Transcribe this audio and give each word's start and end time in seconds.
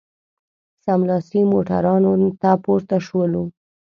سملاسي 0.85 1.41
موټرانو 1.51 2.11
ته 2.41 2.51
پورته 2.63 2.97
شولو. 3.05 3.43